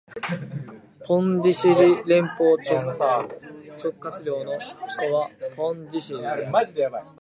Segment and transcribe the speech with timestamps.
[1.05, 3.27] ポンディシェリ連邦直
[3.77, 4.53] 轄領の
[4.97, 6.47] 首府はポンディシェリである